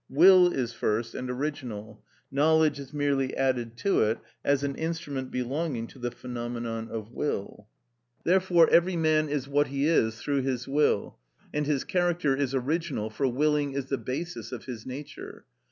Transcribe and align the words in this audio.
Will 0.09 0.51
is 0.51 0.73
first 0.73 1.13
and 1.13 1.29
original; 1.29 2.03
knowledge 2.31 2.79
is 2.79 2.91
merely 2.91 3.37
added 3.37 3.77
to 3.77 4.01
it 4.01 4.17
as 4.43 4.63
an 4.63 4.73
instrument 4.73 5.29
belonging 5.29 5.85
to 5.85 5.99
the 5.99 6.09
phenomenon 6.09 6.89
of 6.89 7.11
will. 7.11 7.67
Therefore 8.23 8.67
every 8.71 8.95
man 8.95 9.29
is 9.29 9.47
what 9.47 9.67
he 9.67 9.85
is 9.85 10.19
through 10.19 10.41
his 10.41 10.67
will, 10.67 11.19
and 11.53 11.67
his 11.67 11.83
character 11.83 12.35
is 12.35 12.55
original, 12.55 13.11
for 13.11 13.27
willing 13.27 13.73
is 13.73 13.89
the 13.89 13.97
basis 13.99 14.51
of 14.51 14.65
his 14.65 14.87
nature. 14.87 15.45